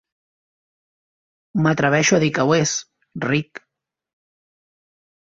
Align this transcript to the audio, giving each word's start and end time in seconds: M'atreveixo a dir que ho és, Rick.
M'atreveixo 1.65 2.17
a 2.17 2.19
dir 2.23 2.29
que 2.37 2.45
ho 2.51 2.55
és, 2.59 2.73
Rick. 3.27 3.61